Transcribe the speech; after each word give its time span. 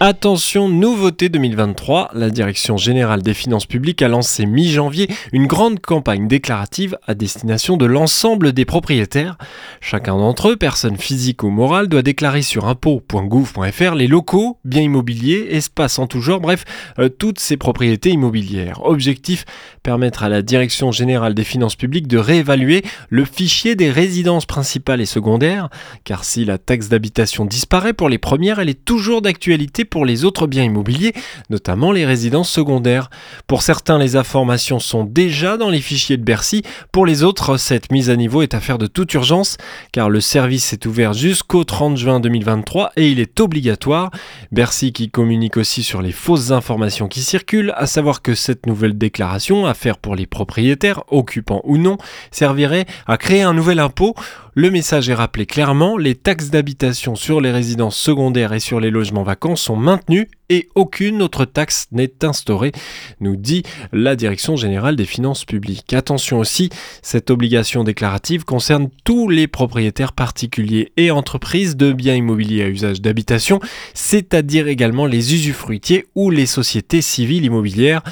Attention, 0.00 0.68
nouveauté 0.68 1.28
2023, 1.28 2.10
la 2.14 2.28
Direction 2.28 2.76
générale 2.76 3.22
des 3.22 3.32
finances 3.32 3.64
publiques 3.64 4.02
a 4.02 4.08
lancé 4.08 4.44
mi-janvier 4.44 5.08
une 5.32 5.46
grande 5.46 5.78
campagne 5.78 6.26
déclarative 6.26 6.98
à 7.06 7.14
destination 7.14 7.76
de 7.76 7.86
l'ensemble 7.86 8.52
des 8.52 8.64
propriétaires. 8.64 9.38
Chacun 9.80 10.16
d'entre 10.16 10.48
eux, 10.48 10.56
personne 10.56 10.96
physique 10.96 11.44
ou 11.44 11.48
morale, 11.48 11.86
doit 11.86 12.02
déclarer 12.02 12.42
sur 12.42 12.66
impôt.gouv.fr 12.66 13.94
les 13.94 14.08
locaux, 14.08 14.58
biens 14.64 14.82
immobiliers, 14.82 15.46
espaces 15.52 16.00
en 16.00 16.08
tout 16.08 16.20
genre, 16.20 16.40
bref, 16.40 16.64
euh, 16.98 17.08
toutes 17.08 17.38
ces 17.38 17.56
propriétés 17.56 18.10
immobilières. 18.10 18.84
Objectif, 18.84 19.44
permettre 19.84 20.24
à 20.24 20.28
la 20.28 20.42
Direction 20.42 20.90
générale 20.90 21.34
des 21.34 21.44
finances 21.44 21.76
publiques 21.76 22.08
de 22.08 22.18
réévaluer 22.18 22.82
le 23.10 23.24
fichier 23.24 23.76
des 23.76 23.92
résidences 23.92 24.44
principales 24.44 25.00
et 25.00 25.06
secondaires, 25.06 25.68
car 26.02 26.24
si 26.24 26.44
la 26.44 26.58
taxe 26.58 26.88
d'habitation 26.88 27.44
disparaît 27.44 27.92
pour 27.92 28.08
les 28.08 28.18
premières, 28.18 28.58
elle 28.58 28.68
est 28.68 28.84
toujours 28.84 29.22
d'actualité 29.22 29.83
pour 29.84 30.04
les 30.04 30.24
autres 30.24 30.46
biens 30.46 30.64
immobiliers, 30.64 31.12
notamment 31.50 31.92
les 31.92 32.04
résidences 32.04 32.50
secondaires. 32.50 33.10
Pour 33.46 33.62
certains, 33.62 33.98
les 33.98 34.16
informations 34.16 34.78
sont 34.78 35.04
déjà 35.04 35.56
dans 35.56 35.70
les 35.70 35.80
fichiers 35.80 36.16
de 36.16 36.24
Bercy. 36.24 36.62
Pour 36.92 37.06
les 37.06 37.22
autres, 37.22 37.56
cette 37.56 37.92
mise 37.92 38.10
à 38.10 38.16
niveau 38.16 38.42
est 38.42 38.54
affaire 38.54 38.78
de 38.78 38.86
toute 38.86 39.12
urgence, 39.14 39.56
car 39.92 40.10
le 40.10 40.20
service 40.20 40.72
est 40.72 40.86
ouvert 40.86 41.12
jusqu'au 41.12 41.64
30 41.64 41.96
juin 41.96 42.20
2023 42.20 42.92
et 42.96 43.10
il 43.10 43.20
est 43.20 43.40
obligatoire. 43.40 44.10
Bercy 44.52 44.92
qui 44.92 45.10
communique 45.10 45.56
aussi 45.56 45.82
sur 45.82 46.02
les 46.02 46.12
fausses 46.12 46.50
informations 46.50 47.08
qui 47.08 47.20
circulent, 47.20 47.72
à 47.76 47.86
savoir 47.86 48.22
que 48.22 48.34
cette 48.34 48.66
nouvelle 48.66 48.96
déclaration, 48.96 49.66
à 49.66 49.74
faire 49.74 49.98
pour 49.98 50.14
les 50.16 50.26
propriétaires, 50.26 51.02
occupants 51.08 51.60
ou 51.64 51.78
non, 51.78 51.98
servirait 52.30 52.86
à 53.06 53.16
créer 53.16 53.42
un 53.42 53.54
nouvel 53.54 53.78
impôt. 53.78 54.14
Le 54.56 54.70
message 54.70 55.08
est 55.08 55.14
rappelé 55.14 55.46
clairement, 55.46 55.96
les 55.96 56.14
taxes 56.14 56.50
d'habitation 56.50 57.16
sur 57.16 57.40
les 57.40 57.50
résidences 57.50 57.96
secondaires 57.96 58.52
et 58.52 58.60
sur 58.60 58.78
les 58.78 58.92
logements 58.92 59.24
vacants 59.24 59.56
sont 59.56 59.74
maintenues 59.74 60.28
et 60.48 60.68
aucune 60.74 61.22
autre 61.22 61.44
taxe 61.44 61.86
n'est 61.92 62.24
instaurée, 62.24 62.72
nous 63.20 63.36
dit 63.36 63.62
la 63.92 64.16
Direction 64.16 64.56
générale 64.56 64.96
des 64.96 65.04
finances 65.04 65.44
publiques. 65.44 65.92
Attention 65.92 66.38
aussi, 66.38 66.70
cette 67.02 67.30
obligation 67.30 67.84
déclarative 67.84 68.44
concerne 68.44 68.88
tous 69.04 69.28
les 69.28 69.48
propriétaires 69.48 70.12
particuliers 70.12 70.92
et 70.96 71.10
entreprises 71.10 71.76
de 71.76 71.92
biens 71.92 72.14
immobiliers 72.14 72.62
à 72.64 72.68
usage 72.68 73.00
d'habitation, 73.00 73.60
c'est-à-dire 73.94 74.68
également 74.68 75.06
les 75.06 75.34
usufruitiers 75.34 76.06
ou 76.14 76.30
les 76.30 76.46
sociétés 76.46 77.02
civiles 77.02 77.44
immobilières. 77.44 78.02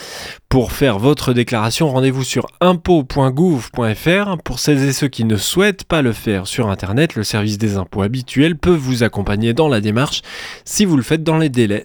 Pour 0.49 0.73
faire 0.73 0.99
votre 0.99 1.33
déclaration, 1.33 1.89
rendez-vous 1.89 2.25
sur 2.25 2.47
impôt.gouv.fr. 2.61 4.37
Pour 4.45 4.59
celles 4.59 4.83
et 4.83 4.93
ceux 4.93 5.09
qui 5.09 5.25
ne 5.25 5.37
souhaitent 5.37 5.85
pas 5.85 6.03
le 6.03 6.13
faire 6.13 6.47
sur 6.47 6.69
Internet, 6.69 7.15
le 7.15 7.25
service 7.25 7.57
des 7.57 7.79
impôts 7.79 8.03
habituel 8.03 8.59
peut 8.59 8.75
vous 8.75 9.03
accompagner 9.03 9.55
dans 9.55 9.69
la 9.69 9.81
démarche 9.81 10.21
si 10.67 10.85
vous 10.85 10.99
le 10.99 11.03
faites 11.03 11.23
dans 11.23 11.39
les 11.39 11.49
délais, 11.49 11.85